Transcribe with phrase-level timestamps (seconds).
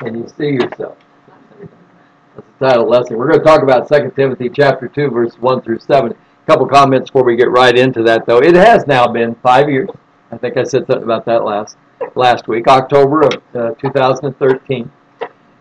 [0.00, 0.96] Can you see yourself?
[1.60, 3.18] That's the title lesson.
[3.18, 6.12] We're going to talk about 2 Timothy chapter 2, verse 1 through 7.
[6.12, 8.38] A couple comments before we get right into that, though.
[8.38, 9.90] It has now been five years.
[10.32, 11.76] I think I said something about that last
[12.14, 14.90] last week, October of uh, 2013.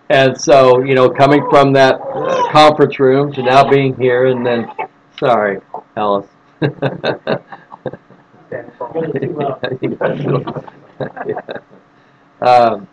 [0.10, 4.46] And so, you know, coming from that uh, conference room to now being here, and
[4.46, 4.72] then,
[5.20, 5.60] sorry,
[5.98, 6.28] Alice.
[12.42, 12.88] um,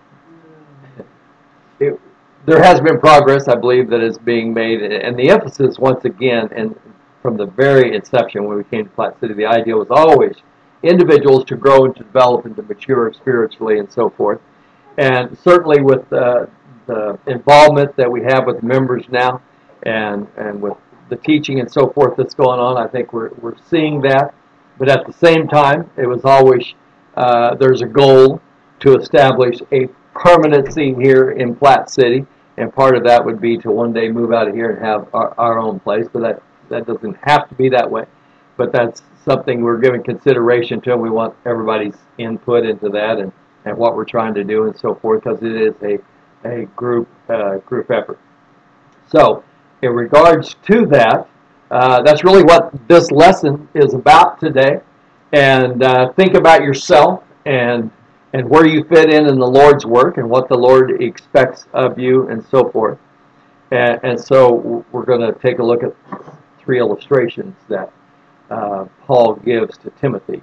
[1.81, 2.01] it,
[2.47, 6.49] there has been progress, I believe, that is being made, and the emphasis, once again,
[6.55, 6.79] and
[7.23, 10.37] from the very inception when we came to Platte City, the idea was always
[10.85, 14.41] individuals to grow and to develop and to mature spiritually and so forth.
[14.97, 16.47] And certainly with uh,
[16.87, 19.43] the involvement that we have with members now
[19.83, 20.77] and, and with
[21.09, 24.33] the teaching and so forth that's going on, I think we're, we're seeing that.
[24.79, 26.75] But at the same time, it was always
[27.17, 28.41] uh, there's a goal
[28.81, 29.89] to establish a
[30.19, 34.33] permanency here in Platte City, and part of that would be to one day move
[34.33, 36.07] out of here and have our, our own place.
[36.13, 38.05] But that that doesn't have to be that way.
[38.57, 43.33] But that's something we're giving consideration to, and we want everybody's input into that and,
[43.65, 45.99] and what we're trying to do and so forth, because it is a
[46.45, 48.19] a group uh, group effort.
[49.09, 49.45] So,
[49.83, 51.29] in regards to that,
[51.71, 54.81] uh, that's really what this lesson is about today.
[55.33, 57.91] And uh, think about yourself and
[58.33, 61.99] and where you fit in in the Lord's work and what the Lord expects of
[61.99, 62.99] you and so forth.
[63.71, 65.95] And, and so we're going to take a look at
[66.59, 67.93] three illustrations that
[68.51, 70.43] uh, Paul gives to Timothy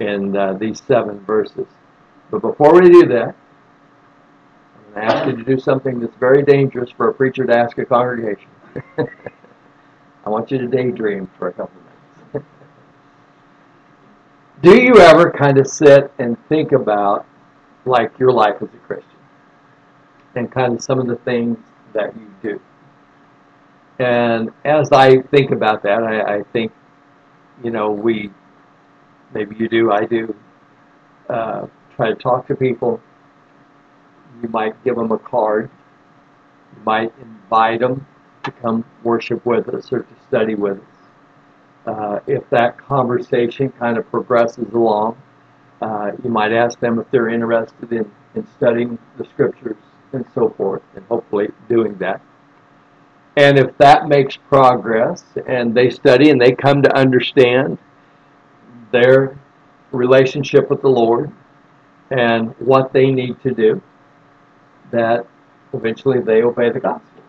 [0.00, 1.66] in uh, these seven verses.
[2.30, 3.34] But before we do that,
[4.76, 7.56] I'm going to ask you to do something that's very dangerous for a preacher to
[7.56, 8.48] ask a congregation.
[8.98, 11.85] I want you to daydream for a couple minutes.
[14.62, 17.26] Do you ever kind of sit and think about
[17.84, 19.10] like your life as a Christian
[20.34, 21.58] and kind of some of the things
[21.92, 22.60] that you do?
[23.98, 26.72] And as I think about that, I, I think,
[27.62, 28.30] you know, we,
[29.32, 30.34] maybe you do, I do,
[31.28, 33.00] uh, try to talk to people.
[34.42, 35.70] You might give them a card.
[36.74, 38.06] You might invite them
[38.44, 40.95] to come worship with us or to study with us.
[41.86, 45.16] Uh, if that conversation kind of progresses along,
[45.80, 49.76] uh, you might ask them if they're interested in, in studying the scriptures
[50.12, 52.20] and so forth, and hopefully doing that.
[53.36, 57.78] And if that makes progress and they study and they come to understand
[58.92, 59.38] their
[59.92, 61.30] relationship with the Lord
[62.10, 63.82] and what they need to do,
[64.90, 65.26] that
[65.74, 67.22] eventually they obey the gospel.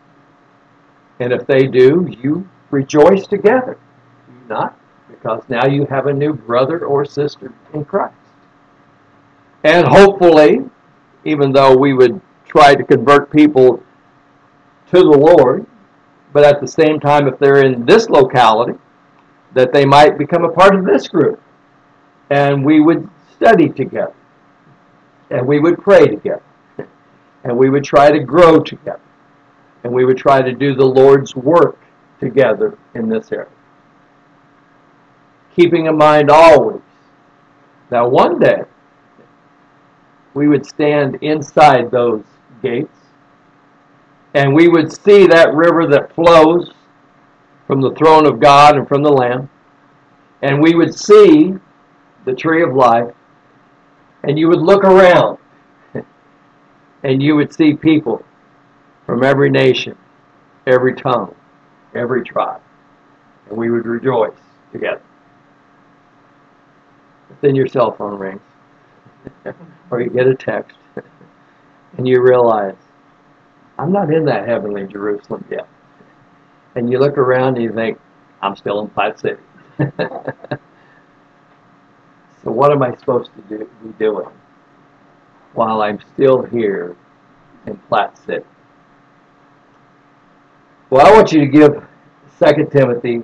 [1.20, 3.78] And if they do, you rejoice together.
[4.48, 4.78] Not?
[5.10, 8.16] Because now you have a new brother or sister in Christ.
[9.64, 10.60] And hopefully,
[11.26, 13.84] even though we would try to convert people
[14.92, 15.66] to the Lord,
[16.34, 18.78] but at the same time, if they're in this locality,
[19.54, 21.42] that they might become a part of this group.
[22.30, 24.14] And we would study together.
[25.30, 26.44] And we would pray together.
[27.44, 29.02] And we would try to grow together.
[29.84, 31.80] And we would try to do the Lord's work
[32.20, 33.48] together in this area.
[35.58, 36.82] Keeping in mind always
[37.90, 38.62] that one day
[40.34, 42.24] we would stand inside those
[42.62, 42.98] gates
[44.34, 46.72] and we would see that river that flows
[47.66, 49.50] from the throne of God and from the Lamb,
[50.42, 51.56] and we would see
[52.26, 53.14] the tree of life,
[54.24, 55.38] and you would look around,
[57.04, 58.24] and you would see people
[59.06, 59.98] from every nation,
[60.66, 61.36] every tongue,
[61.96, 62.62] every tribe,
[63.50, 64.38] and we would rejoice
[64.72, 65.02] together.
[67.42, 68.42] Then your cell phone rings,
[69.92, 70.78] or you get a text,
[71.98, 72.76] and you realize
[73.78, 75.68] I'm not in that heavenly Jerusalem yet.
[76.76, 78.00] And you look around and you think,
[78.42, 79.42] I'm still in Platte City.
[79.80, 79.92] so
[82.44, 84.28] what am I supposed to do, be doing
[85.54, 86.96] while I'm still here
[87.66, 88.46] in Platte City?
[90.90, 91.84] Well, I want you to give
[92.40, 93.24] 2 Timothy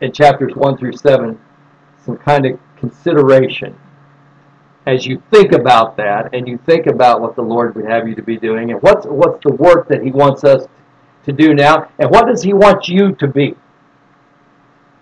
[0.00, 1.38] in chapters 1 through 7
[2.04, 3.78] some kind of consideration
[4.86, 8.14] as you think about that and you think about what the Lord would have you
[8.14, 10.66] to be doing and what's what's the work that He wants us
[11.24, 13.54] to do now and what does He want you to be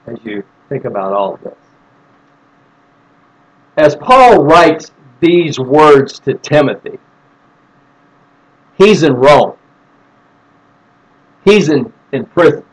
[0.07, 1.55] as you think about all of this.
[3.77, 4.91] As Paul writes
[5.21, 6.99] these words to Timothy,
[8.77, 9.57] he's in Rome.
[11.45, 12.65] He's in, in prison.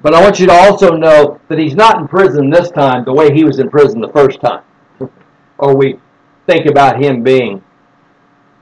[0.00, 3.12] But I want you to also know that he's not in prison this time the
[3.12, 4.62] way he was in prison the first time
[5.58, 5.98] or we
[6.46, 7.62] think about him being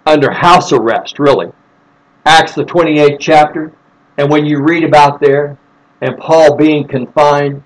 [0.07, 1.53] under house arrest, really.
[2.25, 3.73] Acts, the 28th chapter.
[4.19, 5.59] And when you read about there,
[6.01, 7.63] and Paul being confined,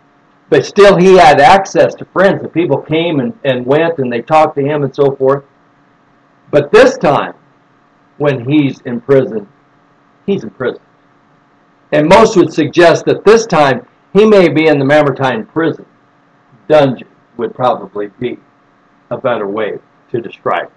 [0.48, 2.42] but still he had access to friends.
[2.42, 5.44] The people came and, and went and they talked to him and so forth.
[6.50, 7.34] But this time,
[8.18, 9.48] when he's in prison,
[10.26, 10.82] he's in prison.
[11.92, 15.86] And most would suggest that this time he may be in the Mamertine prison.
[16.68, 18.38] Dungeon would probably be
[19.10, 19.78] a better way
[20.10, 20.72] to describe it.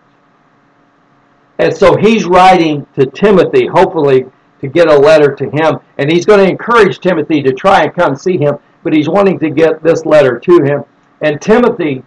[1.60, 4.25] And so he's writing to Timothy, hopefully
[4.62, 5.80] to get a letter to him.
[5.98, 9.38] And he's going to encourage Timothy to try and come see him, but he's wanting
[9.39, 10.83] to get this letter to him.
[11.21, 12.04] And Timothy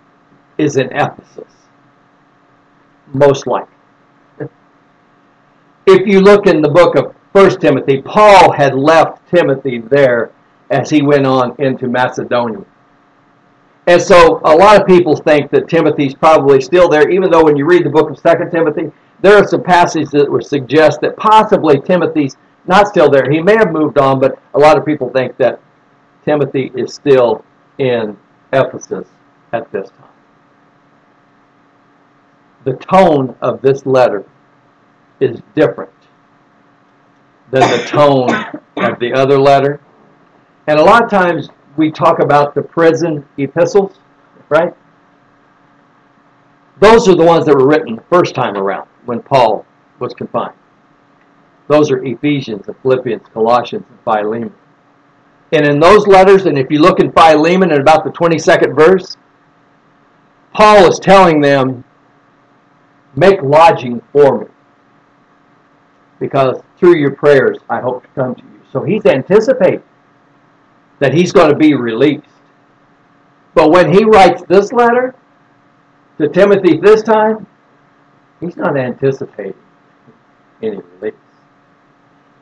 [0.59, 1.53] is in Ephesus,
[3.13, 3.73] most likely.
[5.89, 10.31] If you look in the book of 1 Timothy, Paul had left Timothy there
[10.71, 12.65] as he went on into Macedonia.
[13.87, 17.55] And so a lot of people think that Timothy's probably still there, even though when
[17.55, 18.91] you read the book of 2 Timothy,
[19.21, 23.31] there are some passages that would suggest that possibly Timothy's not still there.
[23.31, 25.61] He may have moved on, but a lot of people think that
[26.25, 27.45] Timothy is still
[27.77, 28.17] in
[28.55, 29.09] Ephesus
[29.53, 30.09] at this time.
[32.65, 34.25] The tone of this letter
[35.21, 35.91] is different
[37.51, 38.31] than the tone
[38.77, 39.81] of the other letter.
[40.67, 43.99] And a lot of times we talk about the prison epistles,
[44.49, 44.75] right?
[46.81, 49.65] Those are the ones that were written the first time around when Paul
[49.99, 50.55] was confined.
[51.69, 54.55] Those are Ephesians and Philippians, Colossians, and Philemon.
[55.53, 59.17] And in those letters, and if you look in Philemon at about the 22nd verse,
[60.53, 61.85] Paul is telling them,
[63.15, 64.47] make lodging for me.
[66.19, 68.61] Because through your prayers, I hope to come to you.
[68.73, 69.83] So he's anticipating
[70.99, 72.27] that he's going to be released.
[73.55, 75.15] But when he writes this letter
[76.19, 77.47] to Timothy this time,
[78.41, 79.55] he's not anticipating
[80.63, 81.15] any release.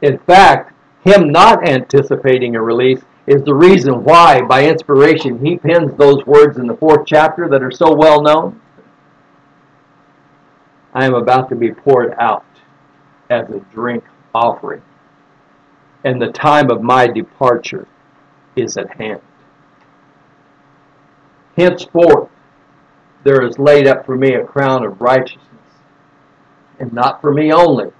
[0.03, 0.73] In fact,
[1.05, 6.59] him not anticipating a release is the reason why, by inspiration, he pens those words
[6.59, 8.61] in the fourth chapter that are so well known.
[10.93, 12.45] I am about to be poured out
[13.31, 14.05] as a drink
[14.35, 14.83] offering,
[16.05, 17.87] and the time of my departure
[18.57, 19.21] is at hand.
[21.57, 22.31] Henceforth,
[23.23, 25.49] there is laid up for me a crown of righteousness,
[26.79, 27.91] and not for me only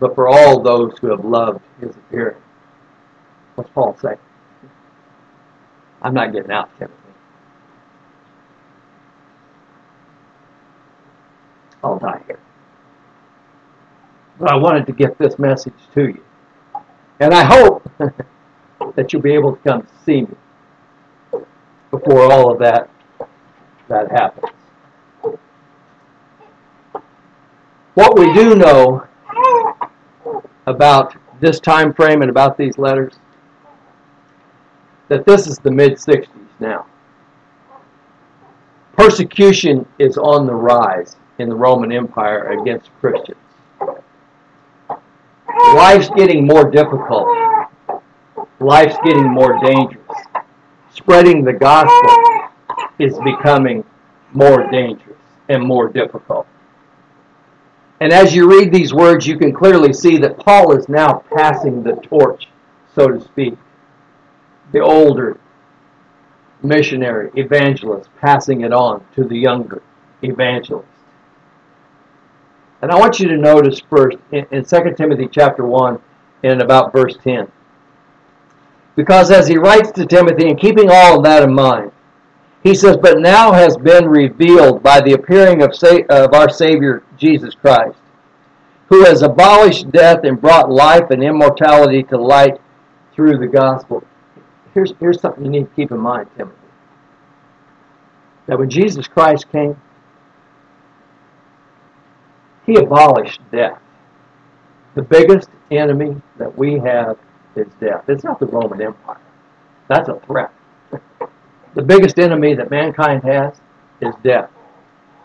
[0.00, 2.40] but for all those who have loved his appearing.
[3.54, 4.16] What's Paul saying?
[6.02, 6.96] I'm not getting out, Timothy.
[11.84, 12.40] I'll die here.
[14.40, 16.24] But I wanted to get this message to you.
[17.20, 17.88] And I hope
[18.96, 20.36] that you'll be able to come see me
[21.90, 22.88] before all of that
[23.88, 24.50] that happens.
[27.94, 29.06] What we do know
[30.66, 33.16] about this time frame and about these letters
[35.08, 36.28] that this is the mid 60s
[36.60, 36.86] now.
[38.92, 43.36] Persecution is on the rise in the Roman Empire against Christians.
[45.74, 47.28] Life's getting more difficult.
[48.58, 50.18] Life's getting more dangerous.
[50.92, 52.50] Spreading the gospel
[52.98, 53.84] is becoming
[54.32, 55.16] more dangerous
[55.48, 56.46] and more difficult.
[58.00, 61.82] And as you read these words, you can clearly see that Paul is now passing
[61.82, 62.48] the torch,
[62.94, 63.56] so to speak.
[64.72, 65.38] The older
[66.62, 69.82] missionary, evangelist, passing it on to the younger
[70.22, 70.89] evangelist.
[72.82, 76.00] And I want you to notice first in, in 2 Timothy chapter 1
[76.44, 77.50] and about verse 10.
[78.96, 81.92] Because as he writes to Timothy, and keeping all of that in mind,
[82.62, 87.02] he says, But now has been revealed by the appearing of, sa- of our Savior
[87.16, 87.98] Jesus Christ,
[88.88, 92.60] who has abolished death and brought life and immortality to light
[93.14, 94.04] through the gospel.
[94.74, 96.56] Here's, here's something you need to keep in mind, Timothy.
[98.46, 99.80] That when Jesus Christ came,
[102.70, 103.78] he abolished death.
[104.94, 107.18] The biggest enemy that we have
[107.56, 108.04] is death.
[108.08, 109.20] It's not the Roman Empire.
[109.88, 110.52] That's a threat.
[111.74, 113.60] The biggest enemy that mankind has
[114.00, 114.50] is death.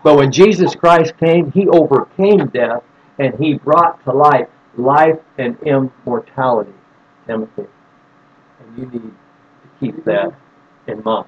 [0.03, 2.83] But when Jesus Christ came, he overcame death
[3.19, 6.73] and he brought to light life and immortality,
[7.27, 7.65] Timothy.
[8.59, 10.33] And you need to keep that
[10.87, 11.27] in mind.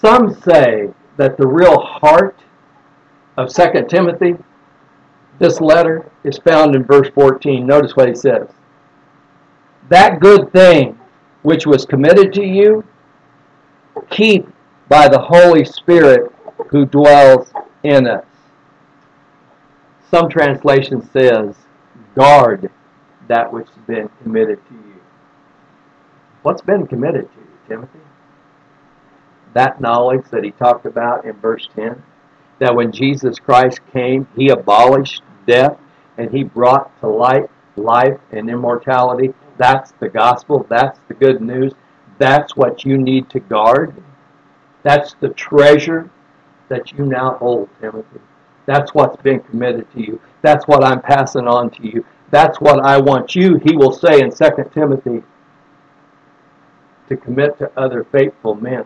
[0.00, 2.38] Some say that the real heart
[3.40, 4.36] of 2 Timothy,
[5.38, 7.66] this letter, is found in verse 14.
[7.66, 8.48] Notice what he says.
[9.88, 10.98] That good thing
[11.42, 12.84] which was committed to you,
[14.10, 14.46] keep
[14.88, 16.30] by the Holy Spirit
[16.68, 18.26] who dwells in us.
[20.10, 21.54] Some translation says,
[22.14, 22.70] guard
[23.28, 25.00] that which has been committed to you.
[26.42, 28.00] What's been committed to you, Timothy?
[29.54, 32.02] That knowledge that he talked about in verse 10,
[32.60, 35.76] that when Jesus Christ came, he abolished death
[36.16, 39.32] and he brought to light life and immortality.
[39.56, 40.66] That's the gospel.
[40.68, 41.72] That's the good news.
[42.18, 43.94] That's what you need to guard.
[44.82, 46.10] That's the treasure
[46.68, 48.20] that you now hold, Timothy.
[48.66, 50.20] That's what's been committed to you.
[50.42, 52.04] That's what I'm passing on to you.
[52.30, 55.22] That's what I want you, he will say in 2 Timothy,
[57.08, 58.84] to commit to other faithful men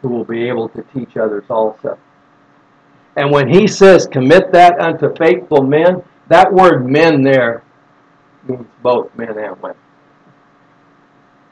[0.00, 1.98] who will be able to teach others also.
[3.20, 7.62] And when he says commit that unto faithful men, that word men there
[8.48, 9.76] means both men and women.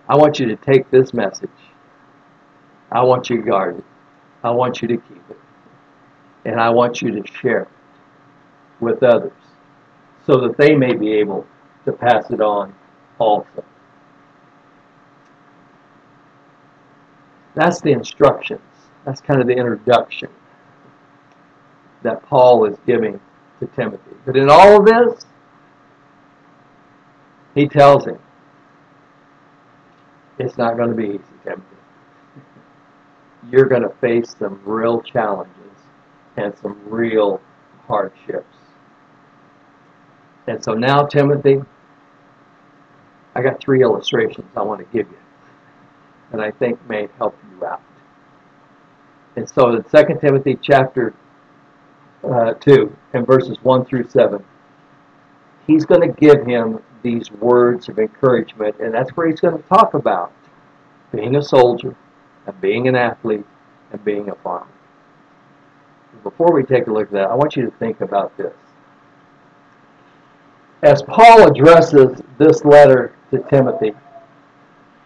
[0.09, 1.51] I want you to take this message.
[2.91, 3.85] I want you to guard it.
[4.43, 5.39] I want you to keep it.
[6.47, 7.69] And I want you to share it
[8.81, 9.33] with others
[10.27, 11.47] so that they may be able
[11.85, 12.75] to pass it on
[13.19, 13.63] also.
[17.55, 18.63] That's the instructions.
[19.05, 20.31] That's kind of the introduction
[22.03, 23.21] that Paul is giving
[23.61, 24.17] to Timothy.
[24.25, 25.27] But in all of this,
[27.55, 28.19] he tells him,
[30.39, 31.65] it's not going to be easy, Timothy.
[33.51, 35.55] You're going to face some real challenges
[36.37, 37.41] and some real
[37.87, 38.57] hardships.
[40.47, 41.61] And so now, Timothy,
[43.35, 45.19] I got three illustrations I want to give you
[46.31, 47.83] that I think may help you out.
[49.37, 51.15] And so in 2 Timothy chapter
[52.25, 54.45] uh, 2 and verses 1 through 7,
[55.67, 59.69] he's going to give him these words of encouragement, and that's where he's going to
[59.69, 60.33] talk about
[61.13, 61.95] being a soldier,
[62.47, 63.45] and being an athlete,
[63.93, 64.67] and being a farmer.
[66.23, 68.55] Before we take a look at that, I want you to think about this.
[70.83, 73.93] As Paul addresses this letter to Timothy,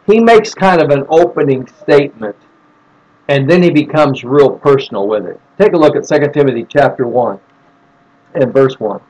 [0.06, 2.36] he makes kind of an opening statement
[3.28, 5.40] and then he becomes real personal with it.
[5.58, 7.38] Take a look at 2 Timothy chapter 1
[8.34, 9.00] and verse 1.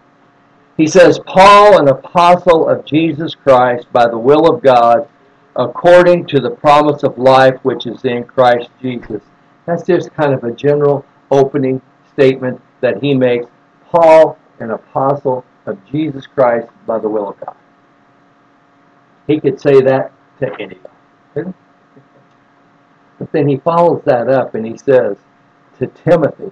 [0.77, 5.09] He says, Paul, an apostle of Jesus Christ by the will of God,
[5.57, 9.23] according to the promise of life which is in Christ Jesus.
[9.67, 11.81] That's just kind of a general opening
[12.13, 13.47] statement that he makes.
[13.91, 17.57] Paul, an apostle of Jesus Christ by the will of God.
[19.27, 21.55] He could say that to anybody.
[23.23, 25.17] But then he follows that up and he says,
[25.79, 26.51] to Timothy,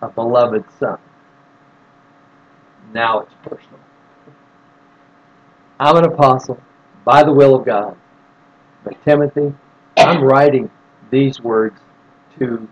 [0.00, 0.96] a beloved son.
[2.94, 3.78] Now it's personal.
[5.78, 6.58] I'm an apostle
[7.04, 7.98] by the will of God.
[8.82, 9.52] But Timothy,
[9.98, 10.70] I'm writing
[11.10, 11.78] these words
[12.38, 12.66] to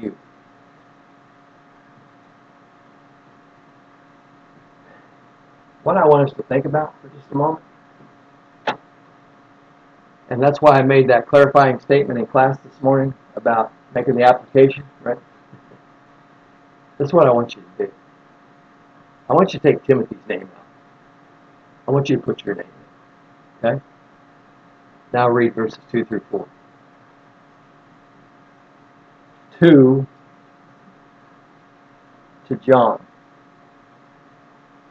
[0.00, 0.16] you.
[5.82, 7.62] What I want us to think about for just a moment,
[10.30, 14.22] and that's why I made that clarifying statement in class this morning about making the
[14.22, 15.18] application, right?
[16.98, 17.92] This is what I want you to do.
[19.28, 20.66] I want you to take Timothy's name out.
[21.88, 22.66] I want you to put your name
[23.62, 23.68] in.
[23.68, 23.82] Okay?
[25.12, 26.48] Now read verses 2 through 4.
[29.58, 30.06] 2
[32.48, 33.04] to John,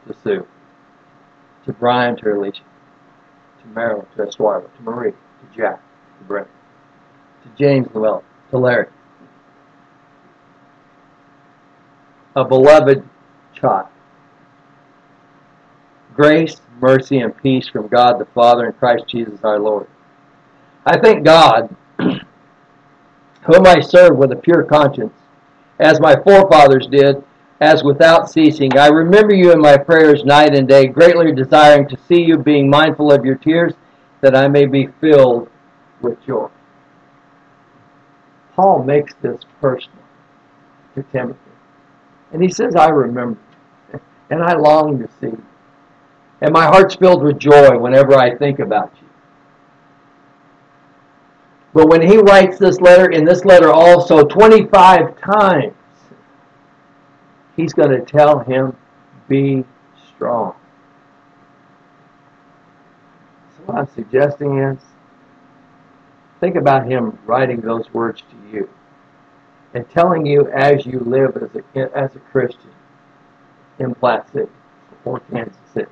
[0.06, 0.46] to Sue,
[1.64, 2.62] to Brian, to Alicia,
[3.60, 5.80] to Marilyn, to Eswara, to Marie, to Jack,
[6.18, 6.48] to Brent,
[7.42, 8.88] to James Llewellyn, to Larry.
[12.36, 13.02] A beloved
[13.54, 13.88] child.
[16.14, 19.86] Grace, mercy, and peace from God the Father and Christ Jesus our Lord.
[20.86, 22.22] I thank God, whom
[23.66, 25.14] I serve with a pure conscience,
[25.78, 27.22] as my forefathers did,
[27.60, 28.76] as without ceasing.
[28.78, 32.70] I remember you in my prayers night and day, greatly desiring to see you, being
[32.70, 33.74] mindful of your tears,
[34.20, 35.48] that I may be filled
[36.00, 36.48] with joy.
[38.54, 40.02] Paul makes this personal
[40.94, 41.38] to Timothy.
[42.32, 43.40] And he says, I remember,
[44.30, 45.44] and I long to see you.
[46.40, 49.08] And my heart's filled with joy whenever I think about you.
[51.72, 55.74] But when he writes this letter, in this letter also, 25 times,
[57.56, 58.76] he's going to tell him,
[59.28, 59.64] be
[60.08, 60.54] strong.
[63.56, 64.78] So I'm suggesting is,
[66.40, 68.68] think about him writing those words to you
[69.74, 72.70] and telling you as you live as a, as a Christian
[73.78, 74.50] in Platte City
[75.04, 75.90] or Kansas City.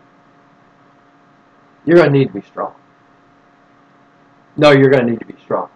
[1.85, 2.75] You're going to need to be strong.
[4.57, 5.71] No, you're going to need to be strong.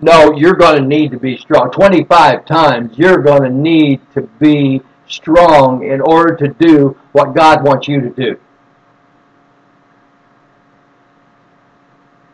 [0.00, 1.70] No, you're going to need to be strong.
[1.70, 7.64] 25 times, you're going to need to be strong in order to do what God
[7.64, 8.38] wants you to do.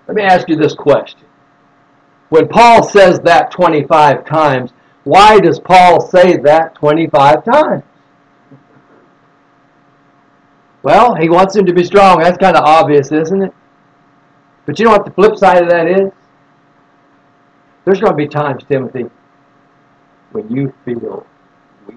[0.07, 1.21] Let me ask you this question.
[2.29, 4.73] When Paul says that 25 times,
[5.05, 7.85] why does Paul say that 25 times?
[10.83, 12.19] Well, he wants him to be strong.
[12.19, 13.55] That's kind of obvious, isn't it?
[14.67, 16.13] But you know what the flip side of that is?
[17.85, 19.05] There's going to be times, Timothy,
[20.33, 21.27] when you feel
[21.87, 21.97] weak.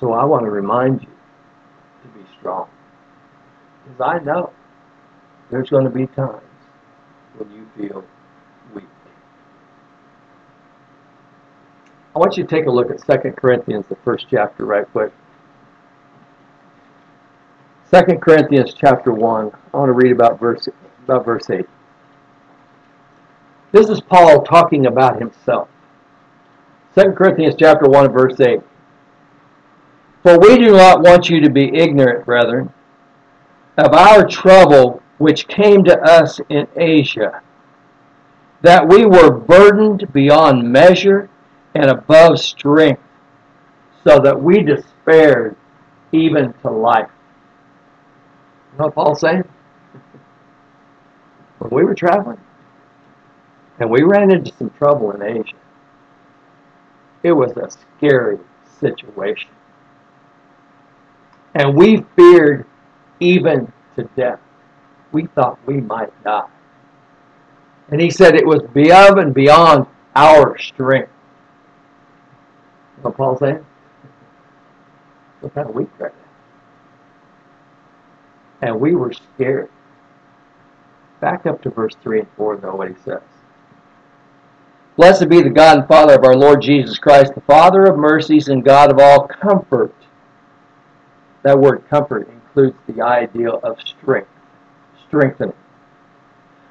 [0.00, 1.08] So I want to remind you
[2.02, 2.68] to be strong.
[3.84, 4.50] Because I know
[5.54, 6.42] there's going to be times
[7.36, 8.04] when you feel
[8.74, 8.84] weak.
[12.14, 15.12] I want you to take a look at 2 Corinthians, the first chapter, right quick.
[17.92, 19.52] 2 Corinthians chapter 1.
[19.72, 20.68] I want to read about verse,
[21.04, 21.64] about verse 8.
[23.70, 25.68] This is Paul talking about himself.
[26.98, 28.60] 2 Corinthians chapter 1 verse 8.
[30.24, 32.72] For we do not want you to be ignorant, brethren,
[33.78, 37.40] of our trouble which came to us in Asia,
[38.60, 41.30] that we were burdened beyond measure
[41.74, 43.00] and above strength,
[44.06, 45.56] so that we despaired
[46.12, 47.08] even to life.
[48.72, 49.48] You know what Paul's saying?
[51.58, 52.38] When we were traveling,
[53.78, 55.56] and we ran into some trouble in Asia,
[57.22, 58.40] it was a scary
[58.78, 59.48] situation.
[61.54, 62.66] And we feared
[63.20, 64.40] even to death
[65.14, 66.48] we thought we might die.
[67.90, 71.12] And he said it was beyond and beyond our strength.
[73.00, 73.64] What Paul saying?
[75.40, 76.18] We're kind of weak right now.
[78.68, 79.70] And we were scared.
[81.20, 83.20] Back up to verse 3 and 4, though, what he says.
[84.96, 88.48] Blessed be the God and Father of our Lord Jesus Christ, the Father of mercies
[88.48, 89.94] and God of all comfort.
[91.42, 94.28] That word comfort includes the idea of strength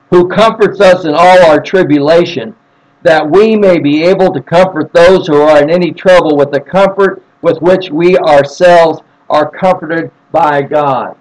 [0.09, 2.55] who comforts us in all our tribulation,
[3.01, 6.59] that we may be able to comfort those who are in any trouble with the
[6.59, 11.17] comfort with which we ourselves are comforted by God.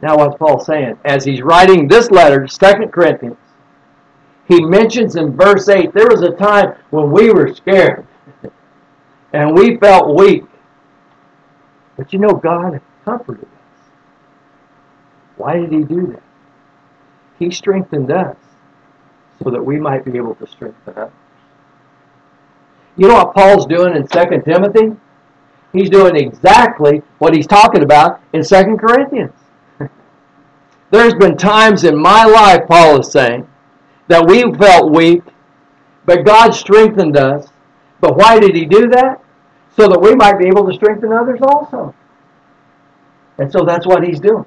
[0.00, 0.98] Now, what's Paul saying?
[1.04, 3.36] As he's writing this letter, 2 Corinthians,
[4.48, 8.06] he mentions in verse 8 there was a time when we were scared
[9.32, 10.44] and we felt weak.
[11.96, 13.88] But you know, God comforted us.
[15.36, 16.23] Why did he do that?
[17.38, 18.36] He strengthened us
[19.42, 21.12] so that we might be able to strengthen others.
[22.96, 24.96] You know what Paul's doing in 2 Timothy?
[25.72, 29.32] He's doing exactly what he's talking about in 2 Corinthians.
[30.90, 33.48] There's been times in my life, Paul is saying,
[34.06, 35.22] that we felt weak,
[36.04, 37.48] but God strengthened us.
[38.00, 39.20] But why did he do that?
[39.76, 41.94] So that we might be able to strengthen others also.
[43.38, 44.44] And so that's what he's doing.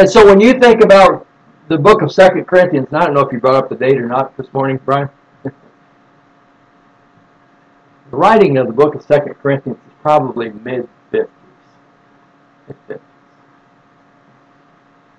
[0.00, 1.26] And so when you think about
[1.68, 4.06] the book of Second Corinthians, I don't know if you brought up the date or
[4.06, 5.10] not this morning, Brian.
[5.44, 5.52] the
[8.10, 11.28] writing of the book of Second Corinthians is probably mid 50s.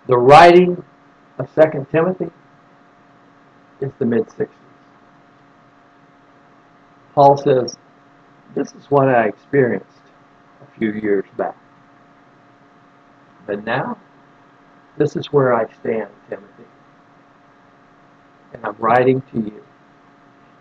[0.08, 0.84] The writing
[1.38, 2.32] of Second Timothy
[3.82, 4.50] is the mid 60s.
[7.13, 7.78] Paul says,
[8.56, 10.02] This is what I experienced
[10.60, 11.56] a few years back.
[13.46, 14.00] But now
[14.97, 16.65] this is where I stand, Timothy.
[18.54, 19.63] And I'm writing to you.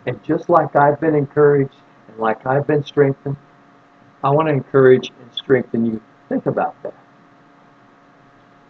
[0.06, 1.74] And just like I've been encouraged
[2.08, 3.36] and like I've been strengthened,
[4.22, 6.00] I want to encourage and strengthen you.
[6.28, 6.94] Think about that.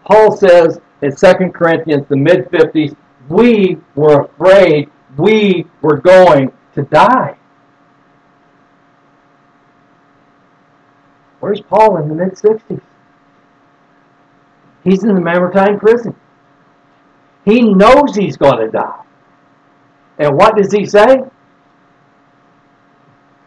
[0.04, 2.96] Paul says in 2 Corinthians, the mid 50s,
[3.28, 7.36] we were afraid we were going to die.
[11.40, 12.80] Where's Paul in the mid 60s?
[14.84, 16.14] He's in the Mamertine prison.
[17.44, 19.02] He knows he's going to die.
[20.18, 21.18] And what does he say?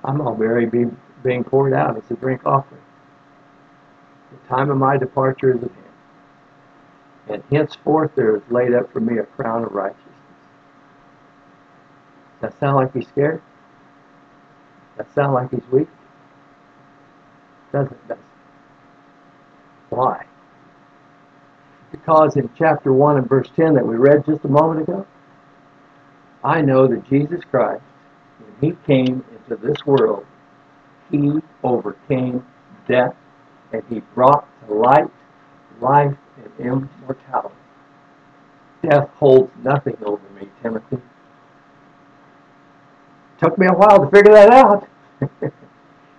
[0.03, 0.85] I'm already be,
[1.23, 2.81] being poured out as a drink offering.
[4.31, 5.79] The time of my departure is at hand.
[7.29, 10.03] And henceforth there is laid up for me a crown of righteousness.
[12.41, 13.41] Does that sound like he's scared?
[14.97, 15.87] Does that sound like he's weak?
[17.71, 18.23] Doesn't, does it?
[19.89, 20.25] Why?
[21.93, 25.05] Because in chapter 1 and verse 10 that we read just a moment ago,
[26.43, 27.83] I know that Jesus Christ,
[28.39, 30.25] when he came into this world,
[31.11, 32.43] he overcame
[32.87, 33.15] death
[33.71, 35.05] and he brought to light
[35.79, 37.55] life and immortality.
[38.81, 40.97] Death holds nothing over me, Timothy.
[43.39, 44.89] Took me a while to figure that out.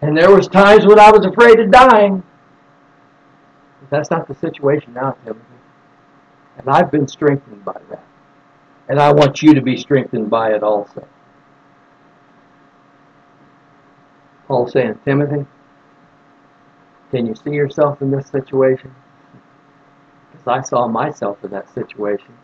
[0.02, 2.22] and there was times when I was afraid of dying.
[3.80, 5.53] But that's not the situation now, Timothy.
[6.58, 8.04] And I've been strengthened by that.
[8.88, 11.06] And I want you to be strengthened by it also.
[14.46, 15.46] Paul saying, Timothy,
[17.10, 18.94] can you see yourself in this situation?
[20.30, 22.34] Because I saw myself in that situation,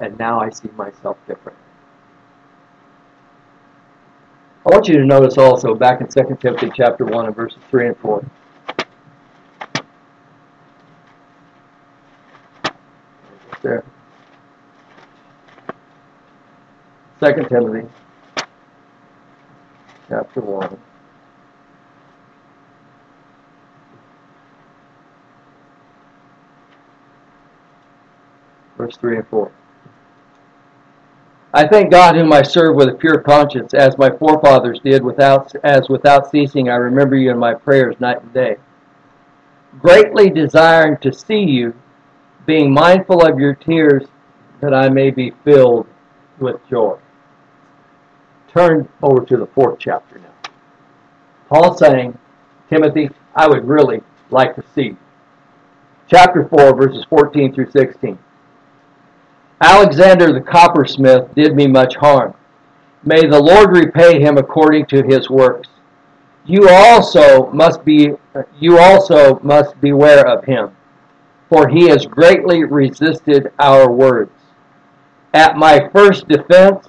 [0.00, 1.58] and now I see myself different.
[4.66, 7.88] I want you to notice also back in 2 Timothy chapter 1 and verses 3
[7.88, 8.24] and 4.
[13.62, 13.84] There.
[17.20, 17.88] 2 Timothy
[20.08, 20.78] chapter 1.
[28.76, 29.52] Verse 3 and 4.
[31.54, 35.54] I thank God whom I serve with a pure conscience, as my forefathers did, without
[35.62, 38.56] as without ceasing I remember you in my prayers night and day.
[39.78, 41.74] Greatly desiring to see you,
[42.46, 44.04] being mindful of your tears,
[44.60, 45.86] that I may be filled
[46.38, 46.98] with joy.
[48.54, 50.50] Turn over to the fourth chapter now.
[51.48, 52.18] Paul saying,
[52.68, 54.96] Timothy, I would really like to see.
[56.08, 58.18] Chapter 4, verses 14 through 16.
[59.62, 62.34] Alexander the coppersmith did me much harm.
[63.04, 65.68] May the Lord repay him according to his works.
[66.44, 68.12] You also must be
[68.58, 70.76] you also must beware of him,
[71.52, 74.32] for he has greatly resisted our words.
[75.34, 76.88] At my first defense,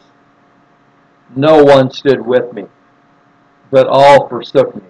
[1.36, 2.64] no one stood with me,
[3.72, 4.84] but all forsook me.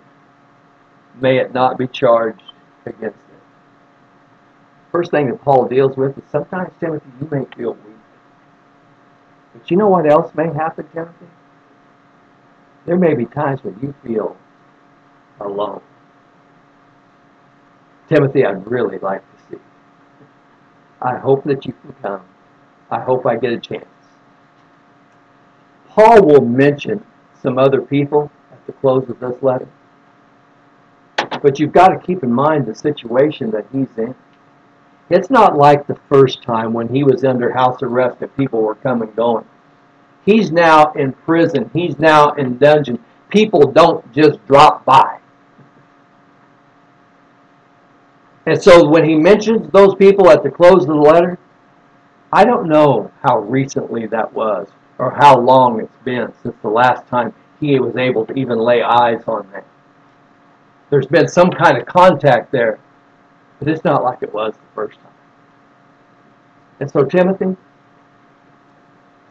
[1.20, 2.44] May it not be charged
[2.86, 3.42] against them.
[4.92, 7.96] First thing that Paul deals with is sometimes, Timothy, you may feel weak.
[9.54, 11.26] But you know what else may happen, Timothy?
[12.86, 14.38] There may be times when you feel
[15.40, 15.82] alone.
[18.08, 19.24] Timothy, I'd really like.
[21.04, 22.22] I hope that you can come.
[22.90, 23.86] I hope I get a chance.
[25.90, 27.06] Paul will mention
[27.42, 29.68] some other people at the close of this letter.
[31.42, 34.16] But you've got to keep in mind the situation that he's in.
[35.10, 38.76] It's not like the first time when he was under house arrest and people were
[38.76, 39.46] coming and going.
[40.26, 41.70] He's now in prison.
[41.74, 43.04] He's now in dungeon.
[43.30, 45.20] People don't just drop by.
[48.46, 51.40] And so when he mentions those people at the close of the letter,
[52.32, 57.08] I don't know how recently that was or how long it's been since the last
[57.08, 59.64] time he was able to even lay eyes on them.
[60.90, 62.80] There's been some kind of contact there
[63.64, 65.12] but it's not like it was the first time.
[66.82, 67.56] And so, Timothy,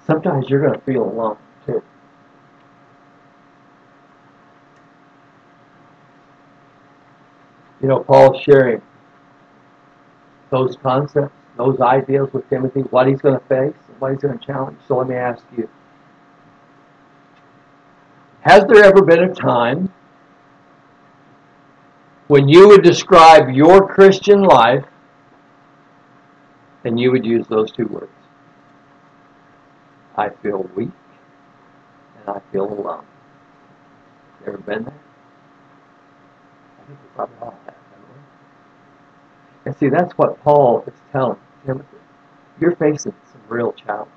[0.07, 1.83] sometimes you're going to feel alone too.
[7.83, 8.81] You know, Paul's sharing
[10.53, 14.47] those concepts, those ideas with Timothy, what he's going to face, what he's going to
[14.47, 14.79] challenge.
[14.87, 15.69] So let me ask you
[18.43, 19.93] Has there ever been a time
[22.29, 24.85] when you would describe your Christian life,
[26.85, 28.11] and you would use those two words.
[30.17, 30.91] I feel weak
[32.21, 33.05] and I feel alone.
[34.47, 34.95] Ever been there?
[36.81, 37.62] I think probably all?
[39.65, 41.97] And see, that's what Paul is telling Timothy.
[42.61, 44.13] You're facing some real challenges.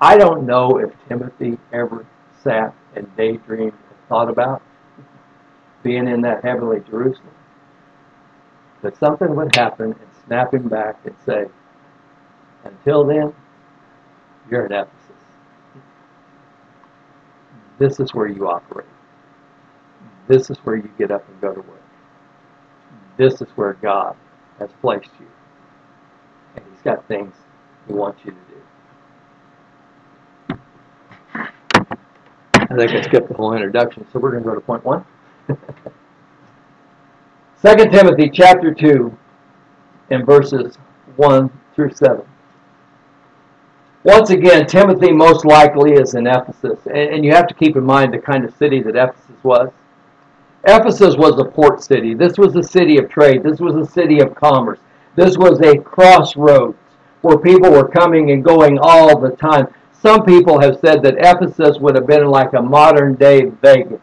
[0.00, 2.06] I don't know if Timothy ever
[2.42, 4.62] sat and daydreamed and thought about
[5.82, 7.34] being in that heavenly Jerusalem.
[8.82, 11.46] That something would happen and snap him back and say,
[12.64, 13.34] until then,
[14.48, 14.94] you're in Ephesus.
[17.78, 18.86] This is where you operate.
[20.28, 21.77] This is where you get up and go to work.
[23.18, 24.16] This is where God
[24.58, 25.26] has placed you.
[26.56, 27.34] And He's got things
[27.86, 28.44] He wants you to do.
[32.54, 35.04] I think I skipped the whole introduction, so we're going to go to point one.
[35.48, 35.56] 2
[37.90, 39.16] Timothy chapter 2
[40.10, 40.78] and verses
[41.16, 42.22] 1 through 7.
[44.04, 46.78] Once again, Timothy most likely is in Ephesus.
[46.86, 49.70] And you have to keep in mind the kind of city that Ephesus was.
[50.64, 52.14] Ephesus was a port city.
[52.14, 53.42] This was a city of trade.
[53.42, 54.80] This was a city of commerce.
[55.14, 56.76] This was a crossroads
[57.22, 59.66] where people were coming and going all the time.
[59.92, 64.00] Some people have said that Ephesus would have been like a modern day Vegas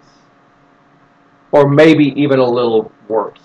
[1.51, 3.39] or maybe even a little worse.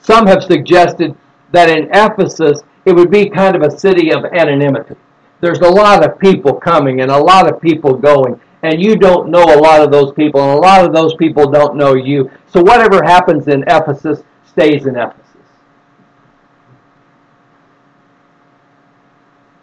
[0.00, 1.16] Some have suggested
[1.52, 4.96] that in Ephesus it would be kind of a city of anonymity.
[5.40, 9.28] There's a lot of people coming and a lot of people going, and you don't
[9.28, 12.28] know a lot of those people, and a lot of those people don't know you.
[12.48, 15.22] So whatever happens in Ephesus stays in Ephesus.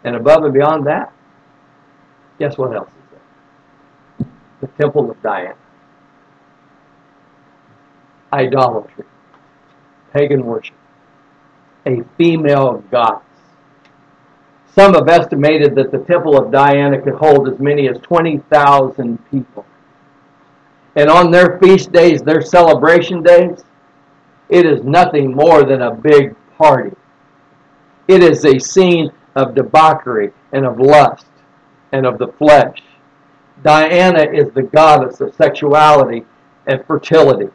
[0.04, 1.12] And above and beyond that,
[2.38, 4.28] guess what else is there?
[4.62, 5.54] The Temple of Diana.
[8.32, 9.04] Idolatry.
[10.14, 10.76] Pagan worship.
[11.84, 13.23] A female goddess.
[14.74, 19.64] Some have estimated that the Temple of Diana could hold as many as 20,000 people.
[20.96, 23.64] And on their feast days, their celebration days,
[24.48, 26.96] it is nothing more than a big party.
[28.08, 31.26] It is a scene of debauchery and of lust
[31.92, 32.78] and of the flesh.
[33.62, 36.24] Diana is the goddess of sexuality
[36.66, 37.48] and fertility.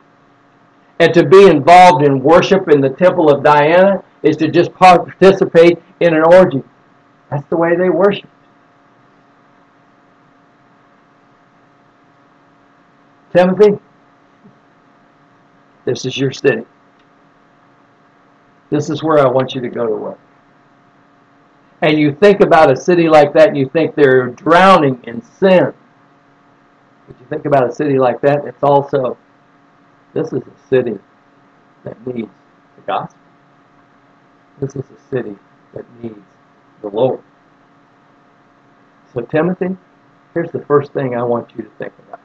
[0.99, 5.79] And to be involved in worship in the temple of Diana is to just participate
[5.99, 6.63] in an orgy.
[7.29, 8.27] That's the way they worshiped.
[13.35, 13.77] Timothy,
[15.85, 16.65] this is your city.
[18.71, 20.19] This is where I want you to go to work.
[21.81, 25.73] And you think about a city like that and you think they're drowning in sin.
[27.07, 29.17] But you think about a city like that, it's also,
[30.13, 30.99] this is a city
[31.83, 32.29] that needs
[32.75, 33.17] the gospel.
[34.59, 35.35] This is a city
[35.73, 36.19] that needs
[36.81, 37.21] the Lord.
[39.13, 39.75] So, Timothy,
[40.33, 42.19] here's the first thing I want you to think about.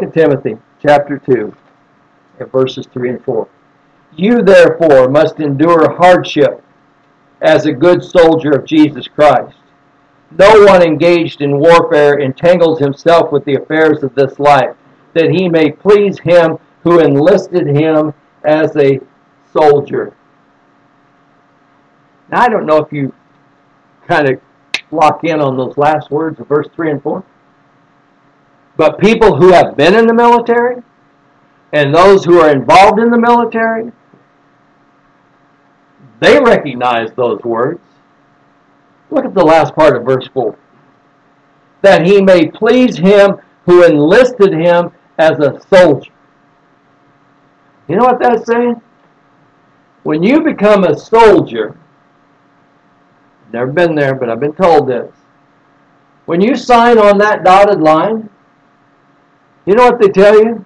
[0.00, 1.54] 2 Timothy chapter 2,
[2.40, 3.48] and verses 3 and 4.
[4.14, 6.62] You therefore must endure hardship
[7.42, 9.56] as a good soldier of Jesus Christ.
[10.36, 14.74] No one engaged in warfare entangles himself with the affairs of this life,
[15.14, 18.12] that he may please him who enlisted him
[18.44, 19.00] as a
[19.52, 20.14] soldier.
[22.30, 23.14] Now, I don't know if you
[24.06, 24.40] kind of
[24.90, 27.24] lock in on those last words of verse 3 and 4.
[28.76, 30.82] But people who have been in the military
[31.72, 33.90] and those who are involved in the military,
[36.20, 37.80] they recognize those words.
[39.10, 40.56] Look at the last part of verse 4.
[41.82, 46.12] That he may please him who enlisted him as a soldier.
[47.88, 48.80] You know what that's saying?
[50.02, 51.76] When you become a soldier,
[53.56, 55.10] never been there, but I've been told this.
[56.26, 58.28] When you sign on that dotted line,
[59.64, 60.64] you know what they tell you?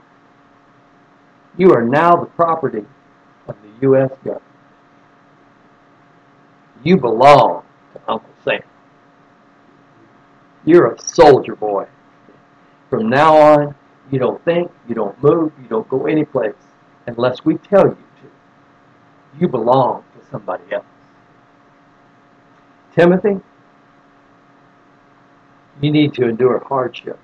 [1.57, 2.85] You are now the property
[3.47, 4.11] of the U.S.
[4.25, 4.43] government.
[6.83, 8.63] You belong to Uncle Sam.
[10.65, 11.87] You're a soldier boy.
[12.89, 13.75] From now on,
[14.11, 16.55] you don't think, you don't move, you don't go anyplace
[17.07, 19.39] unless we tell you to.
[19.39, 20.85] You belong to somebody else.
[22.95, 23.41] Timothy,
[25.81, 27.19] you need to endure hardship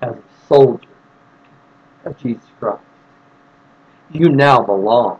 [0.00, 0.88] as a soldier
[2.04, 2.82] of Jesus Christ.
[4.10, 5.18] You now belong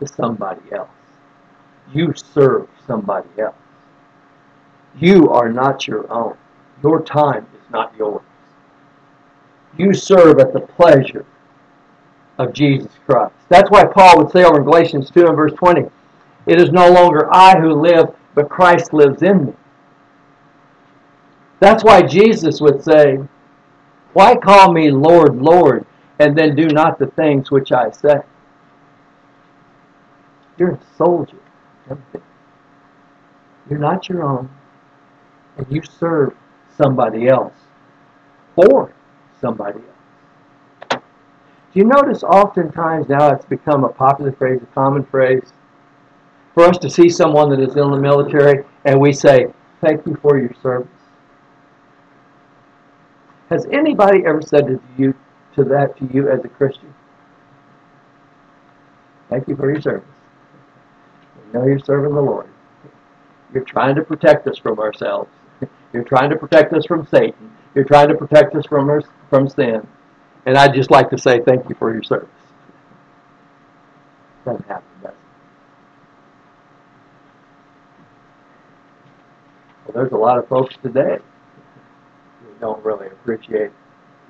[0.00, 0.88] to somebody else.
[1.92, 3.56] You serve somebody else.
[4.98, 6.36] You are not your own.
[6.82, 8.22] Your time is not yours.
[9.76, 11.24] You serve at the pleasure
[12.38, 13.34] of Jesus Christ.
[13.48, 15.82] That's why Paul would say over in Galatians 2 and verse 20,
[16.46, 19.52] It is no longer I who live, but Christ lives in me.
[21.58, 23.18] That's why Jesus would say,
[24.12, 25.84] Why call me Lord, Lord,
[26.20, 28.20] and then do not the things which I say?
[30.56, 31.38] You're a soldier.
[33.68, 34.48] You're not your own,
[35.56, 36.32] and you serve
[36.76, 37.54] somebody else
[38.54, 38.92] for
[39.40, 41.00] somebody else.
[41.72, 45.52] Do you notice oftentimes now it's become a popular phrase, a common phrase,
[46.58, 49.46] for us to see someone that is in the military and we say,
[49.80, 50.88] Thank you for your service?
[53.48, 55.14] Has anybody ever said to you
[55.54, 56.92] to that to you as a Christian?
[59.30, 60.08] Thank you for your service.
[61.36, 62.48] We know you're serving the Lord.
[63.54, 65.30] You're trying to protect us from ourselves.
[65.92, 67.52] You're trying to protect us from Satan.
[67.76, 69.86] You're trying to protect us from our, from sin.
[70.44, 72.28] And I'd just like to say thank you for your service.
[74.44, 75.18] Doesn't happen, does it?
[79.87, 81.18] Well, there's a lot of folks today
[82.40, 83.72] who don't really appreciate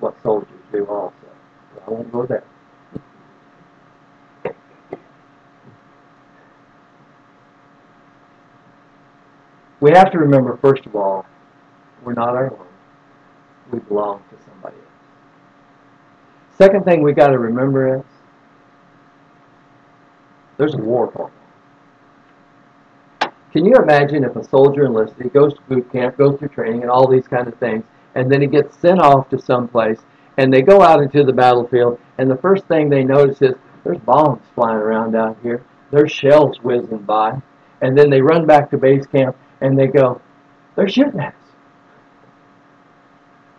[0.00, 1.12] what soldiers do also.
[1.74, 2.44] So I won't go there.
[9.81, 11.26] We have to remember, first of all,
[12.02, 12.66] we're not our own.
[13.70, 14.87] We belong to somebody else.
[16.57, 18.04] Second thing we got to remember is
[20.57, 21.31] there's a war going.
[23.53, 26.83] Can you imagine if a soldier enlisted, he goes to boot camp, goes through training,
[26.83, 27.85] and all these kind of things,
[28.15, 30.01] and then he gets sent off to someplace,
[30.37, 33.99] and they go out into the battlefield, and the first thing they notice is there's
[33.99, 37.41] bombs flying around out here, there's shells whizzing by,
[37.81, 40.21] and then they run back to base camp, and they go,
[40.77, 41.41] they're shooting at us.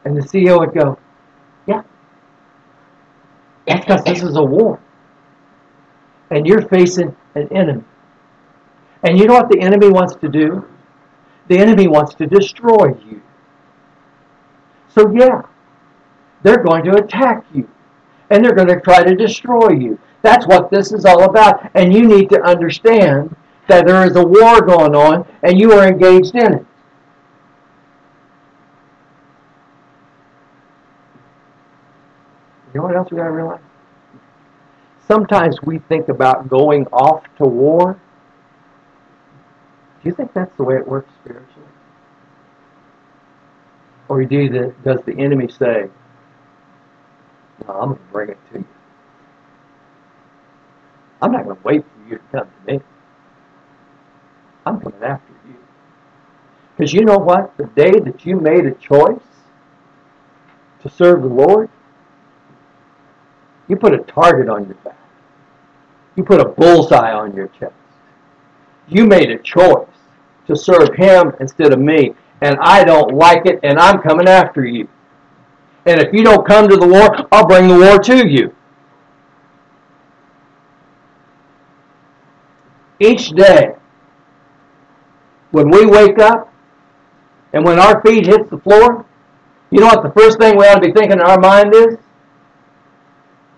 [0.05, 0.97] And the CEO would go,
[1.67, 1.81] yeah,
[3.67, 4.79] that's because this is a war.
[6.31, 7.83] And you're facing an enemy.
[9.03, 10.65] And you know what the enemy wants to do?
[11.47, 13.21] The enemy wants to destroy you.
[14.89, 15.43] So, yeah,
[16.43, 17.69] they're going to attack you.
[18.29, 19.99] And they're going to try to destroy you.
[20.21, 21.71] That's what this is all about.
[21.73, 23.35] And you need to understand
[23.67, 26.65] that there is a war going on and you are engaged in it.
[32.73, 33.61] You know what else we got to realize?
[35.07, 37.99] Sometimes we think about going off to war.
[40.01, 41.67] Do you think that's the way it works spiritually?
[44.07, 45.89] Or do the, does the enemy say,
[47.67, 48.65] no, I'm going to bring it to you.
[51.21, 52.81] I'm not going to wait for you to come to me.
[54.65, 55.55] I'm coming after you.
[56.77, 57.57] Because you know what?
[57.57, 59.21] The day that you made a choice
[60.81, 61.69] to serve the Lord,
[63.67, 64.97] you put a target on your back.
[66.15, 67.73] You put a bullseye on your chest.
[68.87, 69.88] You made a choice
[70.49, 72.13] to serve Him instead of me.
[72.41, 74.87] And I don't like it, and I'm coming after you.
[75.85, 78.53] And if you don't come to the war, I'll bring the war to you.
[82.99, 83.75] Each day,
[85.51, 86.53] when we wake up
[87.53, 89.05] and when our feet hits the floor,
[89.71, 91.97] you know what the first thing we ought to be thinking in our mind is?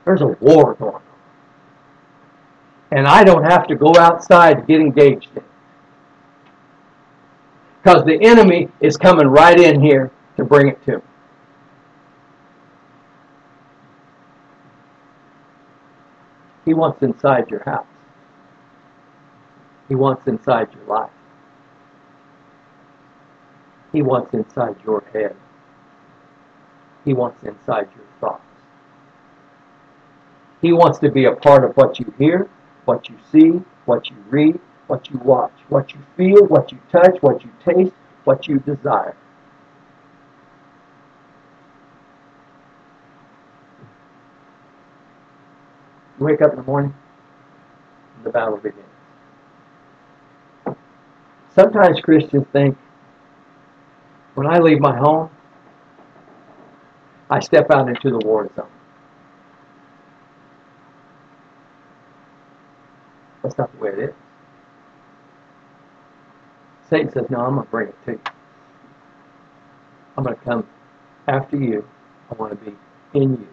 [0.06, 1.02] There's a war going on.
[2.92, 5.44] And I don't have to go outside to get engaged in.
[7.82, 11.04] Because the enemy is coming right in here to bring it to me.
[16.64, 17.88] He wants inside your house.
[19.88, 21.10] He wants inside your life.
[23.92, 25.36] He wants inside your head.
[27.04, 28.44] He wants inside your thoughts.
[30.62, 32.48] He wants to be a part of what you hear,
[32.86, 34.60] what you see, what you read,
[34.92, 37.94] what you watch, what you feel, what you touch, what you taste,
[38.26, 39.16] what you desire.
[46.20, 46.94] You wake up in the morning,
[48.26, 48.84] the battle begins.
[51.56, 52.78] Sometimes Christians think,
[54.36, 55.30] when I leave my home,
[57.30, 58.68] I step out into the war zone.
[63.42, 64.21] That's not the way it is.
[66.92, 68.22] Satan says, No, I'm going to bring it to you.
[70.18, 70.68] I'm going to come
[71.28, 71.88] after you.
[72.30, 72.78] I want to be
[73.14, 73.48] in you.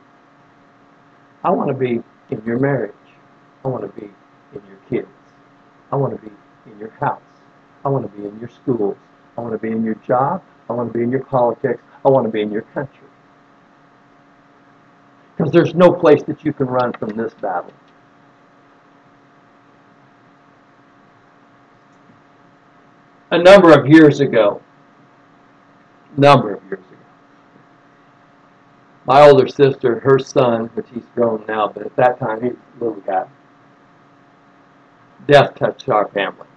[1.44, 2.92] I want to be in your marriage.
[3.64, 4.08] I want to be
[4.54, 5.08] in your kids.
[5.92, 6.32] I want to be
[6.70, 7.22] in your house.
[7.84, 8.96] I want to be in your schools.
[9.36, 10.42] I want to be in your job.
[10.68, 11.82] I want to be in your politics.
[12.04, 13.06] I want to be in your country.
[15.36, 17.72] Because there's no place that you can run from this battle.
[23.38, 24.60] A number of years ago,
[26.16, 26.96] number of years ago,
[29.06, 32.56] my older sister, her son, which he's grown now, but at that time he was
[32.80, 33.28] a little guy,
[35.28, 36.48] death touched our family.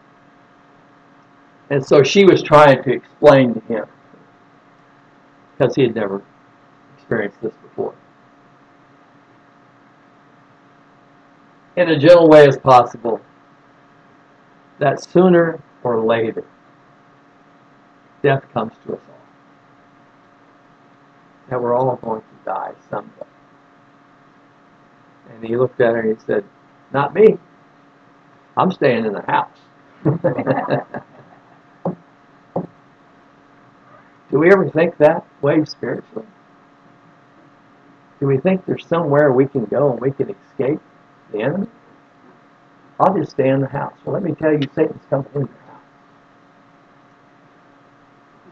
[1.70, 3.86] And so she was trying to explain to him,
[5.56, 6.24] because he had never
[6.98, 7.94] experienced this before.
[11.76, 13.22] In a gentle way as possible,
[14.80, 16.44] that sooner or later,
[18.24, 19.18] death comes to us all.
[21.50, 23.26] That we're all going to die someday.
[25.30, 26.44] And he looked at her and he said,
[26.94, 27.38] Not me.
[28.58, 29.58] I'm staying in the house.
[34.32, 36.26] Do we ever think that way spiritually?
[38.20, 40.80] Do we think there's somewhere we can go and we can escape
[41.32, 41.68] the enemy?
[43.00, 43.96] I'll just stay in the house.
[44.06, 45.82] Well, let me tell you, Satan's coming in your house.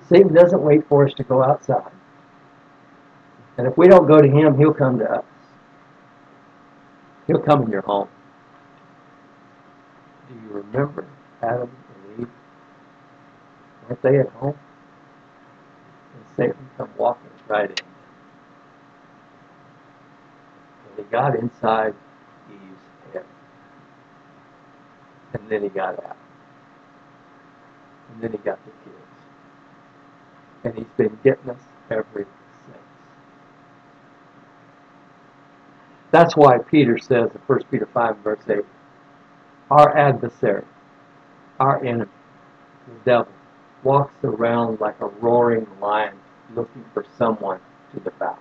[0.10, 1.92] Satan doesn't wait for us to go outside.
[3.58, 5.26] And if we don't go to him, he'll come to us.
[7.28, 8.08] He'll come in your home.
[10.28, 11.06] Do you remember
[11.44, 12.30] Adam and Eve?
[13.88, 14.58] Weren't they at home?
[16.16, 17.86] And Satan come walking right in.
[20.88, 21.94] And he got inside
[22.50, 23.26] Eve's head.
[25.34, 26.18] And then he got out.
[28.12, 29.09] And then he got the kids.
[30.64, 32.26] And he's been getting us every
[32.66, 32.78] since.
[36.12, 38.58] That's why Peter says in 1 Peter 5 verse 8,
[39.72, 40.66] our adversary,
[41.60, 42.12] our enemy,
[42.88, 43.32] the devil,
[43.84, 46.18] walks around like a roaring lion
[46.56, 47.60] looking for someone
[47.94, 48.38] to devour.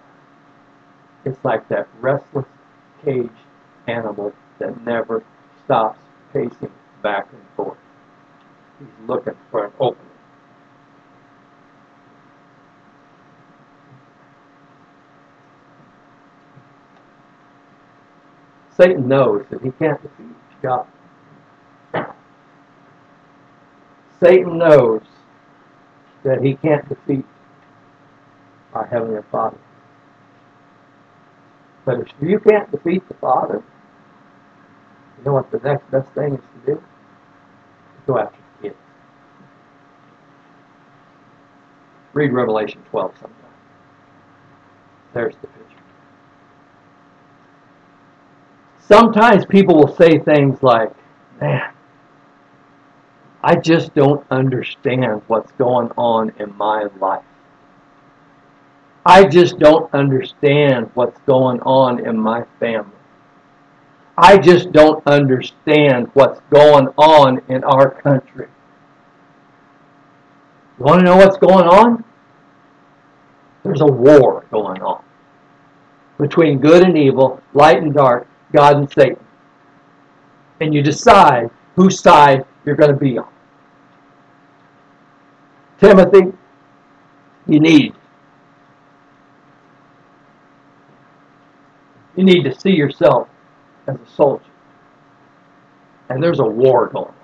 [1.25, 2.47] It's like that restless,
[3.05, 3.31] caged
[3.87, 5.23] animal that never
[5.65, 6.01] stops
[6.33, 7.79] pacing back and forth.
[8.79, 10.08] He's looking for an opening.
[18.79, 20.87] Satan knows that he can't defeat God.
[24.21, 25.03] Satan knows
[26.23, 27.25] that he can't defeat
[28.75, 29.59] our Heavenly Father.
[31.85, 33.63] But if you can't defeat the Father,
[35.19, 36.83] you know what the next best thing is to do?
[38.07, 38.81] Go after the kids.
[42.13, 43.35] Read Revelation 12 sometime.
[45.15, 45.78] There's the picture.
[48.89, 50.91] Sometimes people will say things like,
[51.43, 51.75] man,
[53.43, 57.23] I just don't understand what's going on in my life.
[59.05, 62.97] I just don't understand what's going on in my family.
[64.17, 68.49] I just don't understand what's going on in our country.
[70.79, 72.05] You want to know what's going on?
[73.65, 75.05] There's a war going on
[76.19, 79.25] between good and evil, light and dark, God and Satan.
[80.61, 83.29] And you decide whose side you're going to be on.
[85.79, 86.33] Timothy,
[87.47, 87.95] you need
[92.17, 93.29] you need to see yourself
[93.87, 94.45] as a soldier.
[96.09, 97.15] And there's a war going on.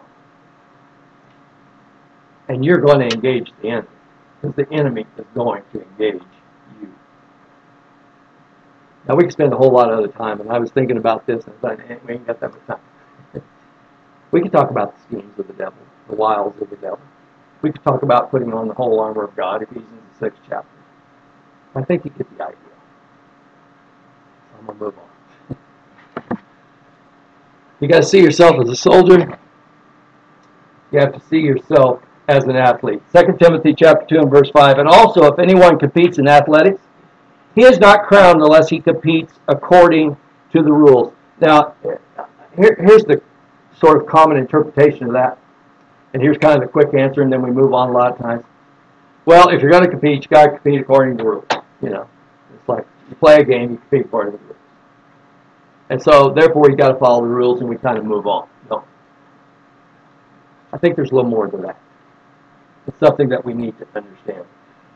[2.49, 3.89] And you're going to engage the enemy
[4.41, 6.23] because the enemy is going to engage.
[9.09, 11.27] Now, we could spend a whole lot of other time, and I was thinking about
[11.27, 12.81] this, and I thought, we ain't got that much time.
[14.31, 15.79] we could talk about the schemes of the devil,
[16.09, 17.01] the wiles of the devil.
[17.61, 20.69] We could talk about putting on the whole armor of God, Ephesians the sixth chapter.
[21.75, 22.57] I think you get the idea.
[24.53, 25.09] So I'm going to move on.
[27.81, 29.37] You got to see yourself as a soldier.
[30.93, 33.03] You have to see yourself as an athlete.
[33.15, 34.79] 2 Timothy chapter 2 and verse 5.
[34.79, 36.81] And also, if anyone competes in athletics,
[37.55, 40.17] he is not crowned unless he competes according
[40.53, 41.13] to the rules.
[41.41, 41.75] Now,
[42.57, 43.23] here, here's the
[43.79, 45.39] sort of common interpretation of that.
[46.13, 48.19] And here's kind of the quick answer, and then we move on a lot of
[48.19, 48.45] times.
[49.27, 51.47] Well, if you're going to compete, you got to compete according to the rules.
[51.83, 52.09] You know,
[52.55, 54.59] it's like you play a game, you compete according to the rules.
[55.91, 58.49] And so, therefore, you got to follow the rules, and we kind of move on.
[58.71, 58.85] No.
[60.73, 61.79] I think there's a little more to that.
[62.87, 64.45] It's something that we need to understand.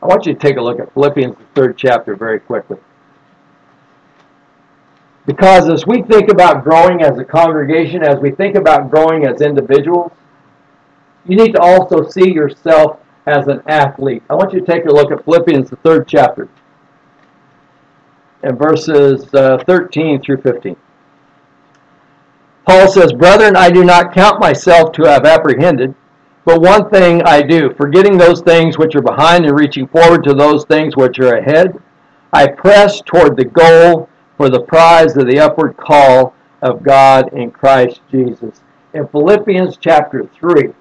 [0.03, 2.79] I want you to take a look at Philippians, the third chapter, very quickly.
[5.27, 9.43] Because as we think about growing as a congregation, as we think about growing as
[9.43, 10.13] individuals,
[11.27, 14.23] you need to also see yourself as an athlete.
[14.31, 16.49] I want you to take a look at Philippians, the third chapter
[18.43, 20.77] and verses uh, 13 through 15.
[22.67, 25.95] Paul says, Brethren, I do not count myself to have apprehended,
[26.49, 30.33] but one thing I do, forgetting those things which are behind and reaching forward to
[30.33, 31.79] those things which are ahead,
[32.33, 36.33] I press toward the goal for the prize of the upward call
[36.63, 38.63] of God in Christ Jesus.
[38.95, 40.73] In Philippians chapter 3,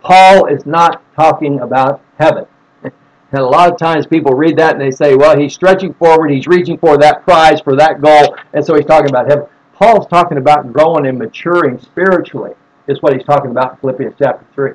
[0.00, 2.46] Paul is not talking about heaven.
[3.32, 6.30] And a lot of times people read that and they say, well, he's stretching forward,
[6.30, 9.46] he's reaching for that prize, for that goal, and so he's talking about heaven.
[9.74, 12.52] Paul's talking about growing and maturing spiritually,
[12.88, 14.72] is what he's talking about in Philippians chapter 3.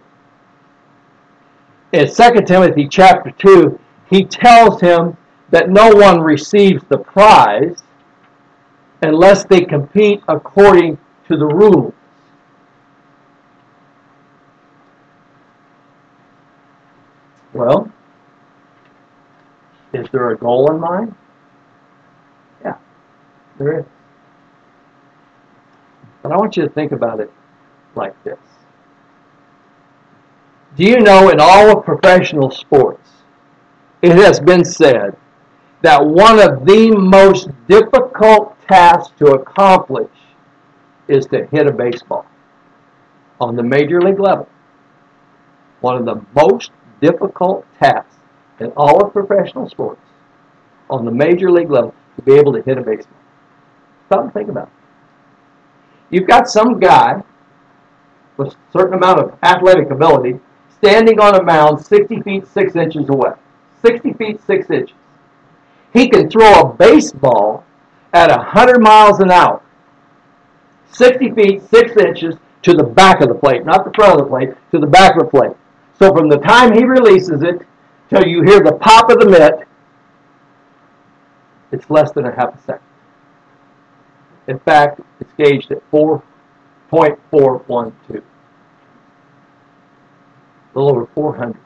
[1.94, 3.80] In 2 Timothy chapter 2,
[4.10, 5.18] he tells him
[5.50, 7.84] that no one receives the prize
[9.02, 10.98] unless they compete according
[11.28, 11.94] to the rules.
[17.54, 17.92] Well,
[19.94, 21.16] is there a goal in mind?
[22.64, 22.76] Yeah,
[23.58, 23.86] there is.
[26.22, 27.32] But I want you to think about it
[27.98, 28.40] like this.
[30.78, 33.10] Do you know in all of professional sports,
[34.02, 35.18] it has been said
[35.82, 40.12] that one of the most difficult tasks to accomplish
[41.08, 42.26] is to hit a baseball
[43.40, 44.48] on the major league level.
[45.82, 46.72] One of the most
[47.02, 48.16] difficult tasks
[48.60, 50.02] in all of professional sports
[50.90, 53.18] on the major league level to be able to hit a baseball.
[54.10, 54.72] Something to think about.
[56.10, 57.24] You've got some guy
[58.38, 60.40] with a certain amount of athletic ability
[60.78, 63.32] standing on a mound 60 feet 6 inches away.
[63.86, 64.96] 60 feet 6 inches.
[65.94, 67.64] He can throw a baseball
[68.14, 69.62] at 100 miles an hour,
[70.92, 74.30] 60 feet 6 inches to the back of the plate, not the front of the
[74.30, 75.56] plate, to the back of the plate.
[76.00, 77.62] So from the time he releases it
[78.10, 79.68] till you hear the pop of the mitt,
[81.72, 82.84] it's less than a half a second.
[84.48, 85.82] In fact, it's gauged at
[86.92, 88.24] 4.412.
[90.76, 91.58] A little over 400,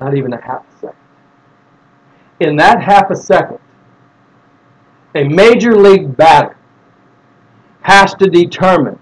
[0.00, 0.96] not even a half a second.
[2.40, 3.58] In that half a second,
[5.14, 6.56] a major league batter
[7.82, 8.98] has to determine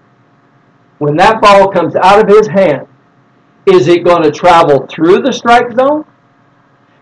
[0.97, 2.87] when that ball comes out of his hand,
[3.65, 6.05] is it going to travel through the strike zone?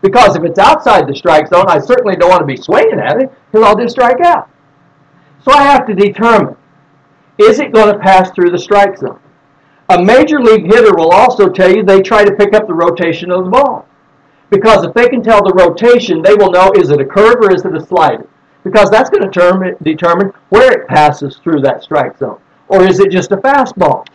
[0.02, 3.22] Because if it's outside the strike zone, I certainly don't want to be swinging at
[3.22, 4.50] it because I'll just strike out.
[5.44, 6.56] So I have to determine,
[7.38, 9.20] is it going to pass through the strike zone?
[9.90, 13.32] A major league hitter will also tell you they try to pick up the rotation
[13.32, 13.88] of the ball.
[14.50, 17.54] Because if they can tell the rotation, they will know is it a curve or
[17.54, 18.28] is it a slider?
[18.64, 22.40] Because that's going to determine, where it passes through that strike zone.
[22.68, 24.08] Or is it just a fastball?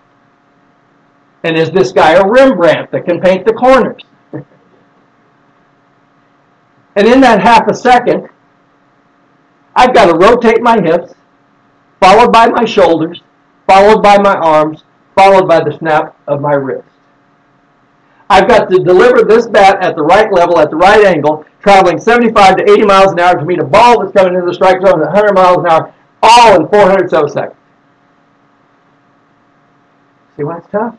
[1.45, 4.03] And is this guy a Rembrandt that can paint the corners?
[4.33, 4.45] and
[6.97, 8.29] in that half a second,
[9.77, 11.15] I've got to rotate my hips,
[12.01, 13.23] followed by my shoulders,
[13.67, 14.85] followed by my arms,
[15.15, 16.89] followed by the snap of my wrist.
[18.29, 22.01] I've got to deliver this bat at the right level, at the right angle, traveling
[22.01, 24.81] 75 to 80 miles an hour to meet a ball that's coming into the strike
[24.81, 27.57] zone at 100 miles an hour, all in 400 of a second.
[30.37, 30.97] See why it's tough?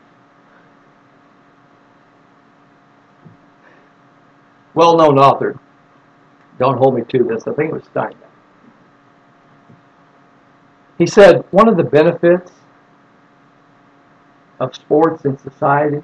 [4.74, 5.58] Well-known author.
[6.58, 7.46] Don't hold me to this.
[7.46, 8.21] I think it was Steinbeck.
[10.98, 12.52] He said one of the benefits
[14.60, 16.02] of sports in society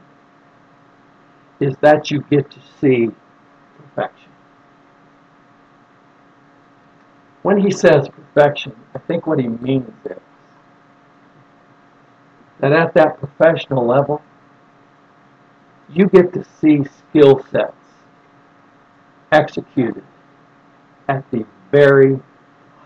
[1.61, 3.11] is that you get to see
[3.76, 4.30] perfection.
[7.43, 10.18] When he says perfection, I think what he means is
[12.61, 14.22] that at that professional level,
[15.89, 17.74] you get to see skill sets
[19.32, 20.05] executed
[21.09, 22.20] at the very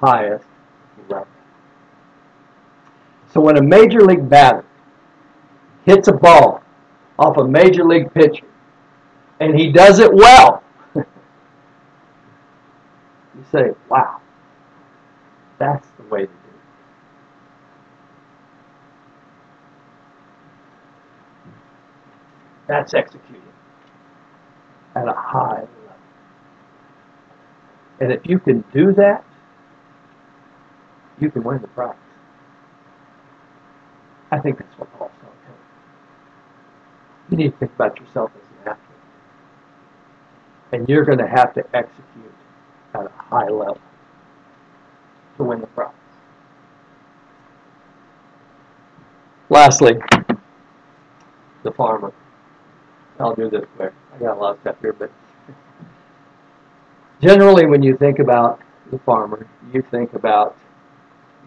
[0.01, 0.45] highest
[1.09, 1.27] level.
[3.33, 4.65] So when a major league batter
[5.87, 6.63] hits a ball
[7.19, 8.47] off a major league pitcher,
[9.41, 10.63] and he does it well,
[10.95, 11.05] you
[13.51, 14.21] say, wow,
[15.59, 16.39] that's the way to do it.
[22.69, 23.41] That's executing
[24.95, 25.69] at a high level.
[27.99, 29.25] And if you can do that,
[31.19, 31.97] you can win the prize.
[34.33, 35.55] I think that's what Paul's telling you.
[37.31, 38.99] You need to think about yourself as an athlete.
[40.73, 42.35] And you're going to have to execute
[42.95, 43.79] at a high level
[45.37, 45.93] to win the prize.
[49.51, 49.93] Lastly,
[51.63, 52.13] the farmer.
[53.21, 53.93] I'll do this quick.
[54.15, 55.13] I got a lot of stuff here, but
[57.21, 58.61] generally when you think about
[58.91, 60.57] the farmer, you think about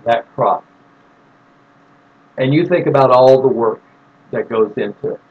[0.06, 0.64] that crop.
[2.38, 3.82] And you think about all the work
[4.32, 5.22] that goes into it.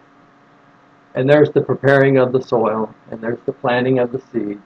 [1.15, 4.61] And there's the preparing of the soil, and there's the planting of the seed,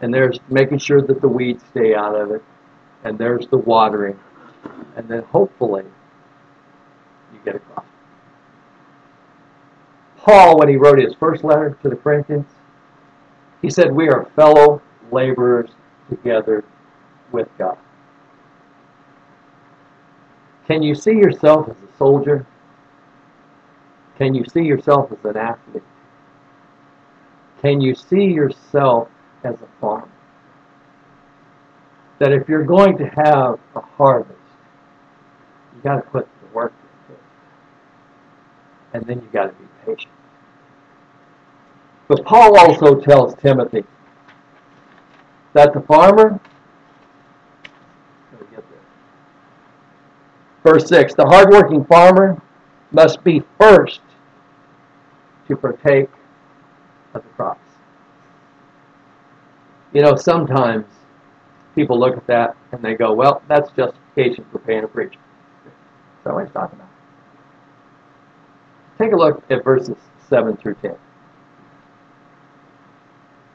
[0.00, 2.42] and there's making sure that the weeds stay out of it,
[3.04, 4.18] and there's the watering,
[4.96, 5.84] and then hopefully
[7.32, 7.86] you get a crop.
[10.16, 12.46] Paul, when he wrote his first letter to the Corinthians,
[13.60, 14.80] he said, We are fellow
[15.10, 15.70] laborers
[16.08, 16.64] together
[17.32, 17.76] with God.
[20.72, 22.46] Can you see yourself as a soldier?
[24.16, 25.82] Can you see yourself as an athlete?
[27.60, 29.10] Can you see yourself
[29.44, 30.08] as a farmer?
[32.20, 34.38] That if you're going to have a harvest,
[35.76, 37.24] you got to put the work into it.
[38.94, 40.14] And then you got to be patient.
[42.08, 43.84] But Paul also tells Timothy
[45.52, 46.40] that the farmer
[50.62, 52.40] Verse 6 The hardworking farmer
[52.90, 54.00] must be first
[55.48, 56.08] to partake
[57.14, 57.60] of the crops.
[59.92, 60.86] You know, sometimes
[61.74, 65.18] people look at that and they go, well, that's justification for paying a preacher.
[66.24, 66.88] That's what he's talking about.
[68.98, 69.96] Take a look at verses
[70.28, 70.94] 7 through 10.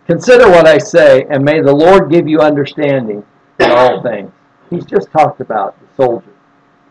[0.06, 3.26] Consider what I say, and may the Lord give you understanding
[3.60, 4.32] in all things.
[4.70, 6.37] He's just talked about the soldier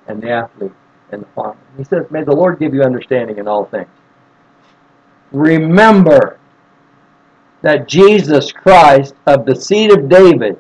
[0.09, 0.73] and the athlete
[1.13, 1.57] and the farmer.
[1.77, 3.89] He says, May the Lord give you understanding in all things.
[5.33, 6.39] Remember.
[7.63, 10.59] that Jesus Christ of the seed of David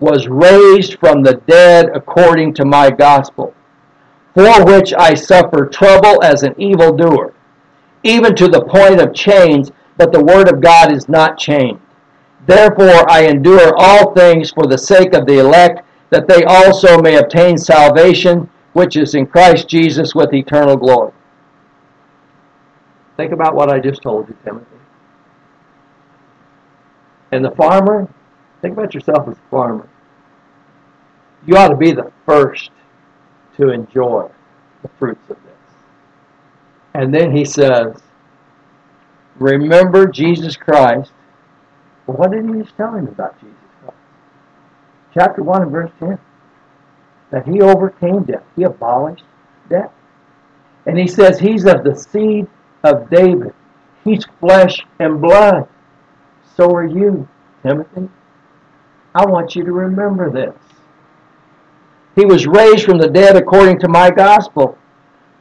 [0.00, 3.54] was raised from the dead according to my gospel,
[4.34, 7.34] for which I suffer trouble as an evildoer,
[8.02, 11.80] even to the point of chains, but the word of God is not chained.
[12.46, 17.16] Therefore I endure all things for the sake of the elect, that they also may
[17.16, 21.12] obtain salvation, which is in Christ Jesus with eternal glory.
[23.16, 24.66] Think about what I just told you, Timothy.
[27.30, 28.08] And the farmer,
[28.60, 29.88] think about yourself as a farmer.
[31.46, 32.70] You ought to be the first
[33.56, 34.30] to enjoy
[34.82, 35.52] the fruits of this.
[36.94, 38.02] And then he says,
[39.36, 41.12] Remember Jesus Christ.
[42.06, 43.96] Well, what did he just tell him about Jesus Christ?
[45.14, 46.18] Chapter 1 and verse 10.
[47.32, 48.44] That he overcame death.
[48.54, 49.24] He abolished
[49.68, 49.90] death.
[50.86, 52.46] And he says he's of the seed
[52.84, 53.54] of David.
[54.04, 55.68] He's flesh and blood.
[56.56, 57.28] So are you,
[57.62, 58.08] Timothy.
[59.14, 60.54] I want you to remember this.
[62.14, 64.76] He was raised from the dead according to my gospel,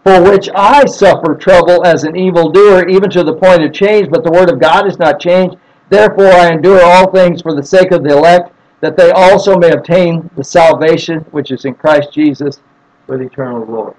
[0.03, 4.23] for which I suffer trouble as an evildoer, even to the point of change, but
[4.23, 5.57] the word of God is not changed.
[5.89, 9.71] Therefore I endure all things for the sake of the elect, that they also may
[9.71, 12.59] obtain the salvation which is in Christ Jesus
[13.07, 13.95] with eternal glory.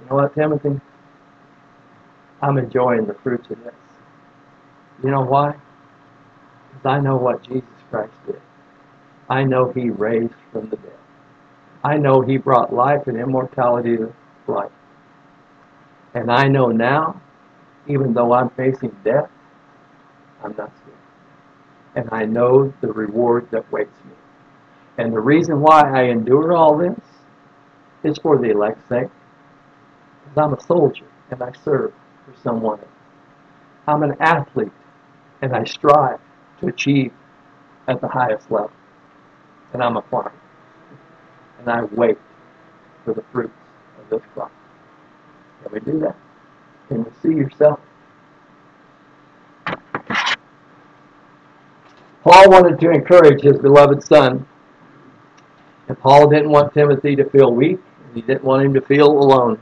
[0.00, 0.80] You know what, Timothy?
[2.42, 3.74] I'm enjoying the fruits of this.
[5.02, 5.54] You know why?
[6.70, 8.40] Because I know what Jesus Christ did.
[9.30, 10.92] I know he raised from the dead.
[11.84, 14.12] I know he brought life and immortality to
[14.46, 14.70] life.
[16.14, 17.20] And I know now,
[17.86, 19.28] even though I'm facing death,
[20.42, 20.72] I'm not.
[21.94, 24.12] And I know the reward that waits me.
[24.98, 26.98] And the reason why I endure all this
[28.02, 29.08] is for the elect's sake.
[30.24, 31.92] Because I'm a soldier and I serve
[32.24, 32.80] for someone.
[33.86, 34.72] I'm an athlete
[35.40, 36.20] and I strive
[36.60, 37.12] to achieve
[37.88, 38.70] at the highest level.
[39.72, 40.32] And I'm a farmer.
[41.58, 42.18] And I wait
[43.04, 43.54] for the fruits
[43.98, 44.52] of this crop.
[45.62, 46.16] Can we do that?
[46.88, 47.80] Can you see yourself?
[52.22, 54.46] Paul wanted to encourage his beloved son.
[55.88, 57.78] And Paul didn't want Timothy to feel weak.
[58.06, 59.60] And he didn't want him to feel alone.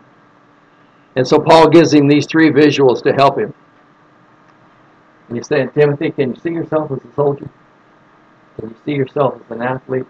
[1.17, 3.55] And so Paul gives him these three visuals to help him.
[5.29, 7.49] And he's saying, Timothy, can you see yourself as a soldier?
[8.59, 10.07] Can you see yourself as an athlete?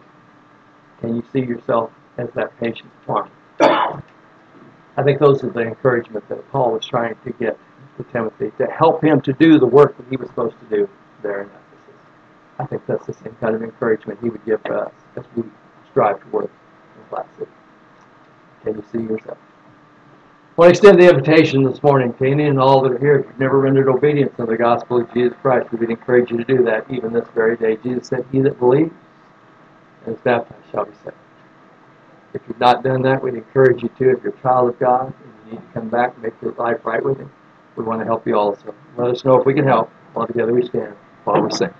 [1.00, 3.30] Can you see yourself as that patient farmer?
[3.60, 7.58] I think those are the encouragement that Paul was trying to get
[7.96, 10.88] to Timothy to help him to do the work that he was supposed to do
[11.22, 11.48] there.
[12.60, 15.44] I think that's the same kind of encouragement he would give us as we
[15.90, 16.50] strive to work
[17.10, 17.50] in City.
[18.62, 19.38] Can you see yourself?
[20.58, 23.20] I want to extend the invitation this morning to any and all that are here.
[23.20, 26.36] If you've never rendered obedience to the gospel of Jesus Christ, we would encourage you
[26.36, 27.76] to do that even this very day.
[27.76, 28.92] Jesus said, He that believes
[30.04, 31.16] and is baptized shall be saved.
[32.34, 34.10] If you've not done that, we'd encourage you to.
[34.10, 36.52] If you're a child of God and you need to come back and make your
[36.52, 37.32] life right with Him,
[37.76, 38.74] we want to help you also.
[38.98, 39.90] Let us know if we can help.
[40.14, 40.94] All together we stand
[41.24, 41.72] while we sing.